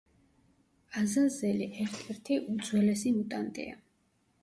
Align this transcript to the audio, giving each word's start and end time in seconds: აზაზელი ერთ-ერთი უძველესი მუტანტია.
აზაზელი 1.01 1.69
ერთ-ერთი 1.85 2.41
უძველესი 2.57 3.15
მუტანტია. 3.23 3.83